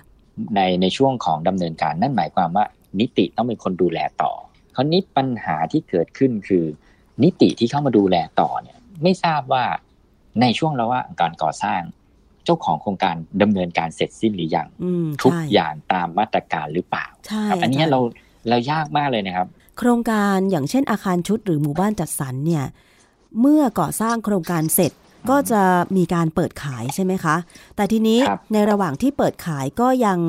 [0.56, 2.66] ในในช่วงของดำเนินการนั่นหมายความว่า
[3.00, 4.32] นิติต้องเป็นคนดูแลต่อ
[4.76, 6.66] คราวนี้ปัญหาที่เกิดขึ้นคือ
[7.24, 9.64] นิติที่เข้ามาดูแลต่อเนี่ย ไม่ทราบว่า
[10.42, 11.82] ในช่วงระหว่างการก่อสร้าง
[12.46, 18.00] เจ้าของโครงการดำเนินการเสร็จสิ้นหรือยังอืมทุกใช่อย่างตามมาตรการหรือเปล่าใช่ครับอันเนี้ยจย์เรา
[18.50, 22.64] เรายากมากเลยนะครับ โครงการอย่างเช่นอาคารชุดหรือหมู่บ้านจัดสรรเนี่ย
[23.40, 24.92] เมื่อก่อสร้างโครงการเสร็จ
[25.30, 25.62] ก็จะ
[25.98, 27.36] มีการเปิดขายใช่ไหมคะ
[27.76, 30.20] แต่ทีนี้ครับในระหว่างที่เปิดขายก็ยัง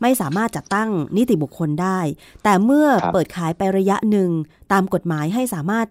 [0.00, 1.98] ไม่สามารถจัดตั้งนิติบุคคลได้
[2.44, 4.30] แต่เมื่อครับเปิดขายไประยะหนึ่ง
[4.72, 5.86] ตามกฎหมายให้สามารถ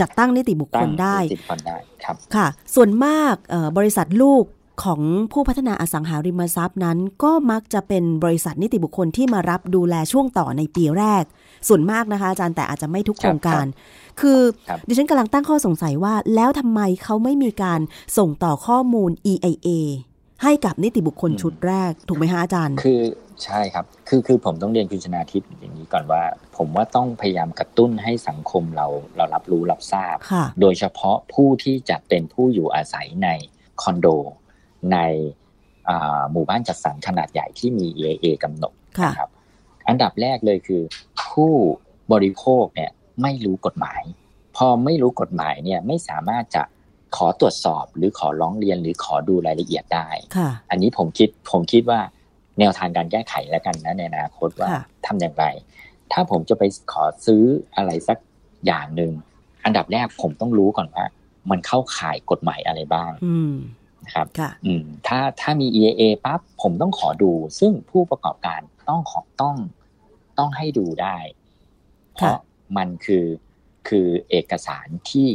[0.00, 4.44] จัดตั้งนิติบุคคตั้ลงได้นิติบุคคลได้ครับค่ะ ส่วนมากเอ่อบริษัทลูก
[4.82, 5.00] ของ
[5.32, 11.24] ผู้พัฒนาอสังหาริมทรัพย์นั้น ก็มักจะเป็นบริษัทนิติบุคคลที่มารับดูแลช่วงต่อในปีแรก
[11.68, 13.64] ส่วนมากนะคะ อาจารย์แต่อาจจะไม่ทุกโครงการ
[14.20, 17.80] คือครับดิฉันกำลังตั้งข้อสงสัยว่า แล้วทำไมเขาไม่มีการ
[18.18, 19.68] ส่งต่อข้อมูล EIA
[20.42, 23.00] ให้กับนิติบุคคลชุดแรก ถูกไหมคะอาจารย์ คือ
[23.44, 26.22] ใช่ครับ คือคือผมต้องเรียนคุณชนาทิพย์อย่างนี้ก่อนว่า
[26.56, 33.28] ผมว่าต้องพยายามกระตุ้นให้สังคมเราเรารับรู้รับทราบค่ะโดยเฉพาะผู้ที่จะเป็นผู้อยู่อาศัยใน
[33.82, 34.06] คอนโด
[34.92, 34.98] ใน
[35.88, 39.30] อ่าหมู่บ้านจัดสรรขนาดใหญ่ที่มี EIA กำหนดค่ะนะครับ
[39.88, 40.82] อันดับแรกเลยคือ
[41.22, 41.52] ผู้
[42.12, 42.90] บริโภคเนี่ย
[43.22, 44.02] ไม่รู้กฎหมาย
[44.56, 46.62] พอไม่รู้กฎหมายเนี่ยไม่สามารถจะ
[47.16, 52.00] ขอตรวจสอบหรือขอร้องเรียนหรือขอดูรายละเอียดได้ค่ะอันนี้ผมคิดผมคิดว่า
[52.58, 55.44] แนวทางการแก้ไขแล้วกันนะในอนาคตว่าค่ะทำอย่างไร
[56.12, 57.42] ถ้าผมจะไปขอซื้อ
[57.76, 58.18] อะไรสัก
[58.66, 59.12] อย่างหนึ่ง
[59.64, 61.04] อันดับแรกผมต้องรู้ก่อนว่า
[61.50, 63.54] มันเข้าข่ายกฎหมายอะไรบ้างอืม
[64.04, 69.56] นะครับค่ะอืมถ้าถ้ามี EAA ปั๊บผมต้องขอดู ซึ่งผู้ประกอบการต้องขอต้อง
[70.38, 71.18] ต้องให้ดูได้
[72.14, 72.36] เพราะ
[72.76, 73.24] มันคือ
[73.88, 75.28] คือเอกสารที่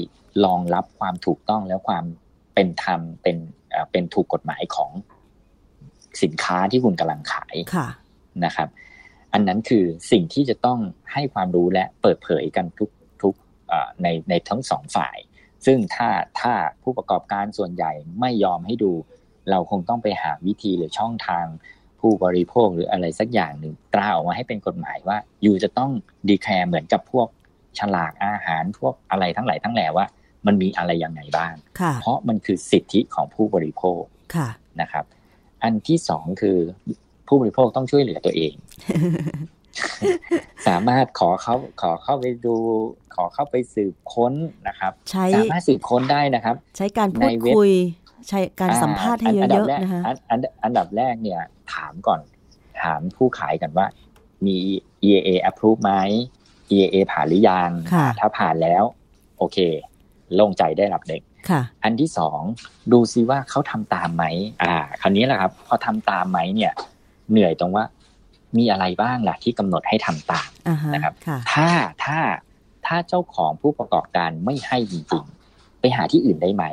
[0.46, 2.04] รองรับความถูกต้องและความ
[2.54, 3.38] เป็นธรรมเป็น
[3.70, 4.92] เอ่อเป็นถูกกฎหมายของ
[6.24, 7.88] สินค้าที่คุณกำลังขายค่ะ
[8.46, 8.70] นะครับ
[9.34, 10.80] อันนั้นคือสิ่งที่จะต้อง
[11.14, 12.90] ให้ความรู้และเปิดเผยกันทุก
[13.22, 13.34] ทุก
[13.68, 15.18] เอ่อในในทั้งสองฝ่าย
[15.66, 18.92] ซึ่งถ้าถ้าผู้ประกอบการส่วนใหญ่ไม่ยอมให้ดู
[19.50, 21.46] เราคงต้องไปหาวิธีหรือช่องทาง
[22.00, 25.92] ผู้บริโภคหรืออะไรสักอย่างหนึ่งตราออกมาให้เป็นกฎหมายว่าอยู่จะต้อง
[26.28, 27.28] ดีแคร์เหมือนกับพวก
[27.80, 30.06] ฉลากอาหารพวกอะไรทั้งหลายทั้งแหล่ว่า
[30.46, 34.02] มันมีอะไรยังไงบ้างค่ะเพราะมันคือสิทธิของผู้บริโภค
[34.36, 34.50] ค่ะ
[34.82, 35.06] นะครับ
[35.64, 36.58] อันที่สองคือ
[37.28, 38.54] ผู้บริโภคต้องช่วยเหลือตัวเอง
[40.68, 42.56] สามารถขอเขาขอเข้าไปดู
[43.16, 44.34] ขอเข้าไปสืบค้น
[44.68, 47.74] นะครับใช้สามารถสืบค้นได้นะครับ ใช้การพูดในเว็บคุย
[48.30, 51.42] ใช้การสัมภาษณ์ให้นเยดับอะแรกๆนะคะอันอันอันดับแรกเนี่ย
[51.74, 52.20] ถามก่อน
[52.84, 53.88] ถามผู้ขายกันว่า
[54.46, 54.58] มี
[55.08, 55.94] EAA approve ไหม
[56.72, 58.84] EAA ผ่านหรือยังค่ะถ้าผ่านแล้ว
[59.38, 59.58] โอเค
[60.36, 62.42] โล่งใจได้รับเด็กค่ะอันที่สอง
[62.92, 64.26] ดูซิว่าเขาทำตามไหม
[64.64, 66.74] อ่า คราวนี้แหละครับ พอทำตามไหมเนี่ย
[67.32, 67.84] เหนื่อยตรงว่า
[68.58, 71.70] มีอะไรบ้างล่ะที่กำหนดให้ทำตามอ่าฮะนะครับค่ะถ้า
[72.06, 72.20] ถ้า
[72.86, 76.64] ถ้าเจ้าของผู้ประกอบการไม่ให้จริงๆ ไปหาที่อื่นได้ไหม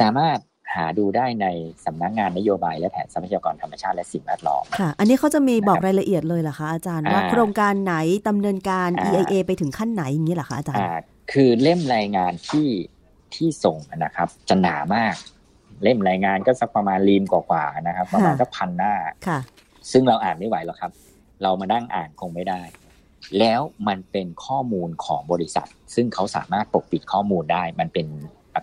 [0.00, 0.38] สามารถ
[0.74, 1.46] หาดูได้ใน
[1.84, 7.94] สำนักงานนโยบายและแผนทรัพยากรธรรมชาติและสิ่งแวดล้อมค่ะ อันนี้เขาจะมีบอกนะครับรายละเอียดเลยเหรอคะอาจารย์อ่าว่าโครงการไหน
[8.28, 10.92] ดำเนินการอ่า EIA ไปถึงขั้นไหนอย่างนี้เหรอคะอาจารย์อ่า
[11.32, 12.68] คือเล่มรายงานที่
[13.34, 15.14] ที่ส่งนะครับ จะหนามาก
[15.82, 18.92] เล่มรายงานก็สักประมาณรีมกว่าๆนะครับ ประมาณค่ะสักพันหน้า
[19.26, 19.38] ค่ะ
[19.92, 20.92] ซึ่งเราอ่านไม่ไหวหรอกครับ
[21.42, 22.62] เรามานั่งอ่านคงไม่ได้
[23.38, 28.06] แล้วมันเป็นข้อมูลของบริษัท ซึ่งเขาสามารถปกปิดข้อมูลได้ มันเป็น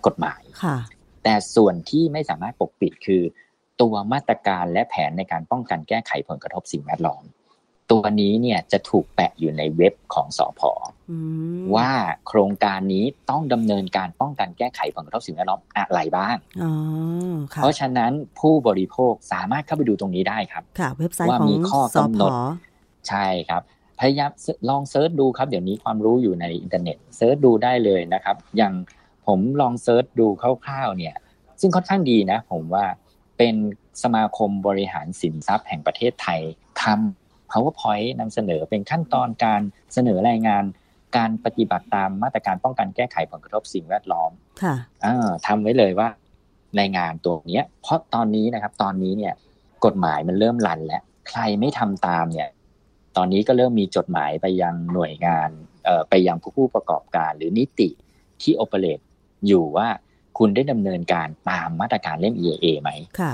[0.06, 0.78] กฎหมายค่ะ
[1.24, 3.22] แต่ส่วนที่ไม่สามารถปกปิดคือ
[3.82, 7.24] ตัวมาตรการและแผนในการป้องกันแก้ไขผลกระทบสิ่งแวดล้อม
[7.92, 10.72] ตัวนี้เนี่ยจะถูกแปะอยู่ในเว็บของสอพอ
[11.12, 11.18] อื
[11.60, 11.90] มว่า
[12.28, 16.72] โครงการนี้ต้องดำเนินการป้องกันแก้ไขผลกระทบสิ่งแวดล้อมอะไรบ้างอ๋อ
[17.54, 22.32] ค่ะเพราะฉะนั้นผู้บริโภคสามารถเข้าไปดูตรงนี้ได้ครับค่ะเว็บไซต์ว่าของมีข้อสกำหนพด
[23.08, 23.62] ใช่ครับ
[24.00, 24.32] พยายาม
[24.70, 28.74] ลอง search ดูครับ เดี๋ยวนี้ความรู้อยู่ในอินเทอร์เน็ต search ดูได้เลยนะครับ อย่าง
[29.28, 31.16] ผมลอง search ดูคร่าวๆเนี่ย
[31.62, 32.86] ซึ่งค่อนข้างดีนะ ผมว่า
[33.38, 33.56] เป็น
[34.04, 36.40] สมาคมบริหารสินทรัพย์แห่งประเทศไทย
[36.82, 39.62] ทำ powerpoint นำเสนอเป็นขั้นตอนการ
[39.94, 40.64] เสนอรายงาน
[41.18, 44.32] การปฏิบัติตามมาตรการป้องกันแก้ไขผลกระทบสิ่งแวดล้อม
[44.64, 46.10] ค่ะอ่าทำไว้เลยว่า
[46.80, 49.34] รายงานตัวเนี้ยเพราะตอนนี้นะครับ ตอนนี้เนี่ย
[49.86, 52.50] กฎหมายมันเริ่มรันแล้ว ใครไม่ทำตามเนี่ย
[53.18, 55.50] ตอนนี้ก็เริ่มมีจดหมายไปยังหน่วยงาน
[55.86, 57.90] เอ่อไปยังผู้ประกอบการหรือนิติ
[58.42, 59.00] ที่โอเปเรต
[59.48, 59.88] อยู่ว่า
[60.38, 63.34] คุณได้ดำเนินการตามมาตรการเล่ม EAA ไหม ค่ะ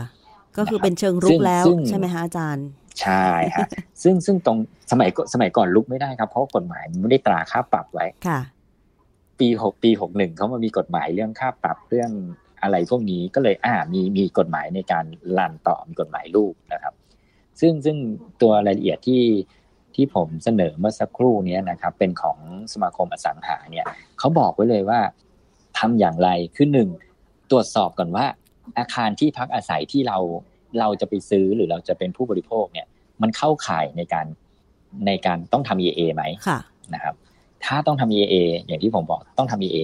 [0.58, 2.67] ก็คือนะครับเป็นเชิงรุซึ่กงแล้วซึ่งใช่ไหมคะอาจารย์
[3.01, 3.67] ใช่ฮะ
[4.03, 4.58] ซึ่งซึ่งตรง
[4.91, 8.39] สมัยก่อนสมัยก่อนลุกไม่ได้ครับ เพราะว่ากฎหมายมันไม่ได้ตราค่าปรับไว้ค่ะ
[9.39, 12.12] ปีหกปีหกหนึ่งเขามามีกฎหมายเรื่องค่าปรับเรื่อง
[12.62, 15.05] อะไรพวกนี้ก็เลยอ่ามีมีกฎหมายในการ
[15.38, 16.93] รันต่อมีกฎหมายลูกนะครับ
[17.60, 17.97] ซึ่งซึ่ง
[18.41, 19.23] ตัวรายละเอียดที่
[19.95, 22.38] ที่ผมเสนอเมื่อสักครู่เนี้ยนะครับ เป็นของ
[22.73, 23.86] สมาคมอสังหาเนี่ย
[24.19, 24.99] เขาบอกไว้เลยว่า
[25.77, 26.89] ทำอย่างไรคือหนึ่ง
[27.51, 28.25] ตรวจสอบก่อนว่า
[28.77, 30.17] อาคารที่พักอาศัยที่เรา
[30.79, 32.88] เราจะไปซื้อหรือเราจะเป็นผู้บริโภคเนี่ย
[33.21, 34.25] มันเข้าข่ายในการ
[35.07, 36.59] ในการต้องทำ EA ไหมค่ะ
[36.93, 37.15] นะครับ
[37.65, 38.35] ถ้าต้องทำ EA
[38.67, 39.79] อย่างที่ผมบอกต้องทำ EA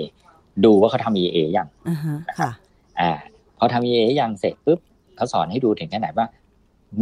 [0.65, 2.51] ดูว่าเขาทำ EA ยังอ่าฮะค่ะ
[2.99, 3.11] อ่า
[3.57, 4.79] พอทำ EA ยังเสร็จปุ๊บ
[5.15, 6.25] เขาสอนให้ดูถึงแค่ไหนว่า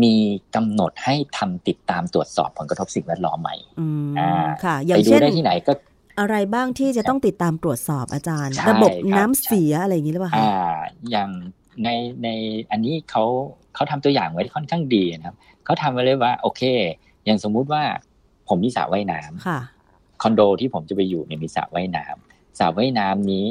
[0.04, 0.15] มี
[0.56, 4.32] กำหนดให้ทำติดตามตรวจสอบผลกระทบสิ่งแวดล้อมไหมอืมอ่า
[4.63, 5.73] ค่ะอย่าไปงดูเช่นได้ที่ไหนก็
[6.19, 10.78] อะไรบ้างที่จะต้องติดตามตรวจสอบอาจารย์ใช่ระบบครับน้ำเสียอะไรอย่างนี้หรือเปล่าคะอ่า
[11.12, 11.30] อย่าง
[11.84, 11.89] ใน
[12.23, 12.28] ใน
[12.71, 13.23] อันนี้เขา
[13.80, 16.62] เขาทำตัวอย่างไว้ค่อนข้างดีนะครับเขาทำไว้เลยว่า โอเค
[17.26, 17.84] อย่างสมมุติว่า
[18.48, 19.60] ผมมีสระว่ายน้ำค่ะ
[20.22, 23.46] คอนโดที่ผมจะไปอยู่เนี่ยมีสระว่ายน้ำสระว่ายน้ำนี้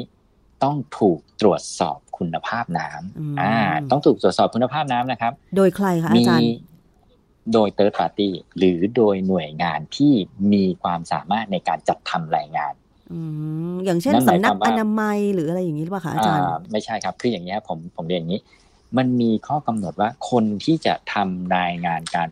[0.63, 3.55] ต้องถูกตรวจสอบคุณภาพน้ำอืมอ่า
[3.91, 6.51] ต้องถูกตรวจสอบคุณภาพน้ำนะครับ โดยใครคะอามีจารย์
[7.53, 10.13] โดย third party หรือโดยหน่วยงานที่
[10.53, 12.73] มีความสามารถในการจัดทำรายงาน
[13.11, 13.19] อื
[13.71, 18.41] มอย่างเช่นนั่นหมายสำนักความว่าอนามัยหรืออะไรอย่างนี้หรือเปล่าคะอาจารย์อ่าไม่ใช่ครับ คืออย่างนี้ยผมผมเรียนอย่างนี้
[18.97, 22.27] มันมีข้อกำหนดว่าคนที่จะทำรายงานการ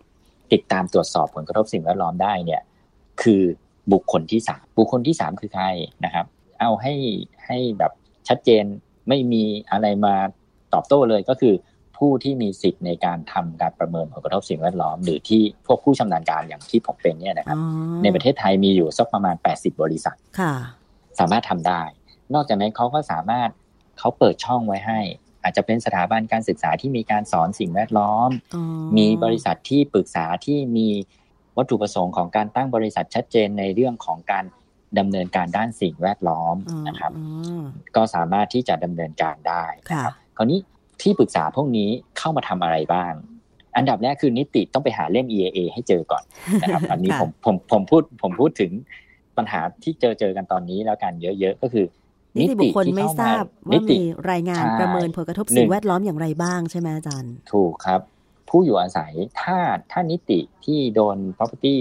[0.52, 2.62] ติดตามตรวจสอบผลกระทบสิ่งแวดล้อมได้เนี่ย
[3.22, 3.42] คือ
[3.92, 5.66] บุคคลที่สามบุคคลที่สามคือใคร
[6.06, 6.26] นะครับ
[6.60, 6.94] เอาให้
[7.46, 7.92] ให้แบบ
[8.28, 8.64] ชัดเจน
[9.10, 10.16] ไม่มีอะไรมา
[10.74, 11.54] ตอบโต้เลยก็คือ
[11.98, 17.64] ผู้ที่มีสิทธิ์ในการทำการประเมินผลกระทบสิ่งแวดล้อม หรือที่พวกผู้ชำนาญการอย่างที่ผมเป็นเนี่ยนะครับอ๋
[17.98, 20.54] อในประเทศไทยมีอยู่สักประมาณ 80 บริษัทค่ะ
[21.20, 21.82] สามารถทำได้
[22.34, 23.50] นอกจากนั้นเขาก็สามารถ
[24.00, 25.00] เขาเปิดช่องไว้ให้
[25.48, 28.64] อาจจะเป็นสถาบันการศึกษาที่มีการสอนสิ่งแวดล้อมอ๋อ
[28.98, 30.88] มีบริษัทที่ปรึกษาที่มี
[31.58, 34.46] วัตถุประสงค์ของการตั้งบริษัทชัดเจนในเรื่องของการ
[35.00, 37.24] ดำเนินการด้านสิ่งแวดล้อมอ๋อนะครับอ๋
[37.62, 37.64] อ
[37.96, 40.60] ก็สามารถที่จะดำเนินการได้นะค่ะครับคราวนี้
[41.02, 43.14] ที่ปรึกษาพวกนี้เข้ามาทำอะไรบ้าง
[43.78, 46.24] อันดับแรกคือนิติต้องไปหาเล่ม EAA ให้เจอก่อน
[46.62, 48.72] นะครับ อันนี้ค่ะผมผมผมพูดผมพูดถึง
[49.38, 51.86] ปัญหาที่เจอเจอกันตอนนี้แล้วกันเยอะๆก็คือ
[52.42, 58.02] นิติบุคคลไม่ทราบนิว่าติมีรายงานใช่ประเมินผลกระทบหนึ่สิ่งงแวดล้อมอย่างไรบ้างใช่ไหมอาจารย์ ถูกครับ
[58.50, 59.58] ผู้อยู่อาศัยถ้า
[59.92, 61.76] ถ้านิติที่โดน property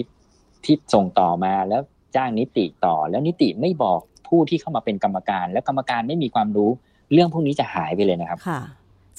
[0.64, 1.80] ที่ส่งต่อมาแล้ว
[2.16, 6.70] จ้างนิติต่อ แล้วนิติไม่บอกผู้ที่เข้ามาเป็นกรรมการ แล้วกรรมการไม่มีความรู้
[7.12, 8.60] เรื่องพวกนี้จะหายไปเลยนะครับค่ะ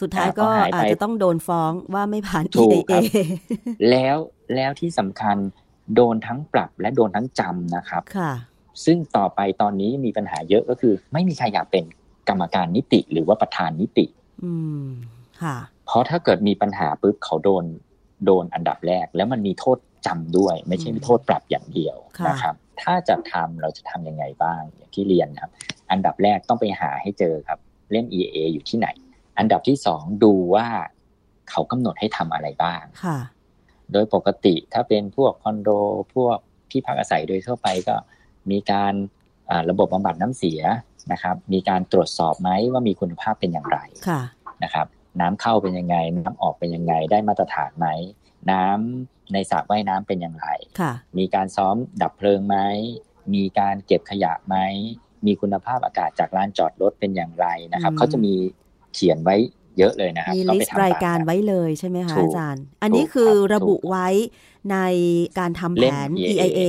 [0.01, 3.03] สุดท้ายอ่าก็ก็หายไปอาจจะต้องโดนฟ้องว่าไม่ผ่านถูก EIA ครับ
[3.89, 4.17] แล้ว
[4.55, 5.37] แล้วที่สำคัญ
[5.95, 8.31] โดนทั้งปรับและโดนทั้งจำนะครับค่ะ
[8.85, 11.85] ซึ่งต่อไปตอนนี้มีปัญหาเยอะก็คือ ไม่มีใครอยากเป็น
[12.29, 14.05] กรรมการนิติหรือว่าประธานนิติ
[14.43, 14.87] อืม
[15.41, 17.65] ค่ะ เพราะถ้าเกิดมีปัญหาปุ๊บเขาโดน
[18.25, 25.51] โดนอันดับแรก แล้วมันมีโทษจำด้วย ไม่ใช่มีโทษปรับอย่างเดียวค่ะนะครับ ถ้าจะทำเราจะทำยังไงบ้างอย่างที่เรียนนะครับ
[25.91, 27.59] อันดับแรกต้องไปหาให้เจอครับ
[27.91, 28.87] เล่น EA อยู่ที่ไหน
[29.39, 30.67] อันดับที่สองดูว่า
[31.49, 33.17] เขากำหนดให้ทำอะไรบ้างค่ะ
[33.91, 35.69] โดยปกติถ้าเป็นพวกคอนโด
[36.15, 36.37] พวก
[36.71, 37.95] ที่พักอาศัยโดยทั่วไปก็
[38.51, 38.93] มีการ
[39.49, 40.61] อ่าระบบบำบัดน้ำเสีย
[41.11, 44.21] นะครับ มีการตรวจสอบไหมว่ามีคุณภาพเป็นอย่างไรค่ะ
[44.63, 44.87] นะครับ
[45.21, 47.87] น้ำเข้าเป็นยังไง น้ำออกเป็นยังไง ได้มาตรฐานไหม
[48.51, 50.47] น้ำในสระว่ายน้ำเป็นอย่างไร
[50.79, 52.57] ค่ะ มีการซ้อมดับเพลิงไหม
[53.33, 54.55] มีการเก็บขยะไหม
[55.25, 58.33] มีคุณภาพอากาศจากลานจอดรถเป็นอย่างไรนะครับอืมเขาจะมี
[58.93, 59.35] เขียนไว้
[59.77, 64.07] เยอะเลยนะครับมีก็ลิไปสทำต์รายการตมนั้นไว้เลยใช่ไหมคะถูกอาจารย์ อันนี้คือถูกครับระบุถูกไว้
[64.71, 64.77] ใน
[65.39, 66.61] การทำแผเล่มน EIA EIA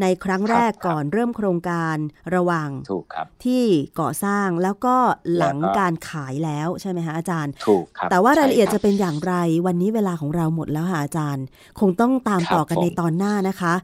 [0.00, 1.96] ในครั้งแรกครับก่อนเริ่มโครงการ
[2.34, 3.64] ระหว่างถูกครับที่
[4.00, 4.96] ก่อสร้างแล้วก็
[5.36, 9.34] หลังแล้วก็การขายแล้วใช่ไหมคะอาจารย์ถูกครับแต่ว่ารายละเอียดใช่คจะบเป็นอย่างไร
[9.66, 11.44] วันนี้เวลาของเราหมดแล้วค่ะอาจารย์
[11.80, 13.74] คงต้องตามครับต่อกันในผมตอนหน้านะคะ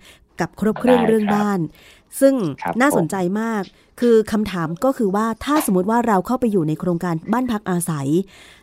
[0.40, 1.61] กับครบเครื่องได้เรื่องครับบ้าน
[2.21, 3.62] ซึ่งครับน่าผมสนใจมาก
[4.01, 8.09] คือคำถามก็คือว่าถ้าสมมติว่าเราเข้าไปอยู่ในโครงการบ้านพักอาศัย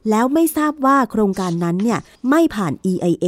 [0.09, 3.27] แล้วไม่ทราบว่าโครงการนั้นเนี่ยไม่ผ่าน EIA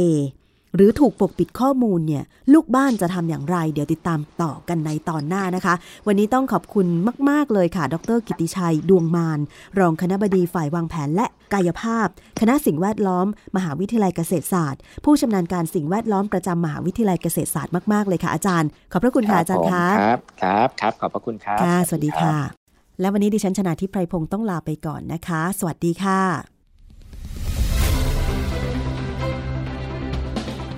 [0.78, 5.74] หรือถูกปกปิดข้อมูลเนี่ยลูกบ้านจะทำอย่างไร เดี๋ยวติดตามต่อกันในตอนหน้านะคะ
[6.06, 6.86] วันนี้ต้องขอบคุณ
[7.28, 9.38] มาก ๆ เลยค่ะ ดร กิติชัย ดวงมาน
[9.78, 12.08] รองคณบดีฝ่ายวางแผนและกายภาพ
[12.40, 22.36] คณะสิ่งแวดล้อม มหาวิทยาลัยเกษตรศาสตร์ ผู้ชำนาญการสิ่งแวดล้อมประจำมหาวิทยาลัยเกษตรศาสตร์มากๆเลยค่ะอาจารย์ ขอบพระคุณค่ะอาจารย์ผมคะครับ ครับครับขอบพระคุณครับค่ะสวัสดีรับค่ะ
[23.00, 26.57] และวันนี้ดิฉันชนะทิพไพรพงศ์ต้องลาไปก่อนนะคะ สวัสดีค่ะ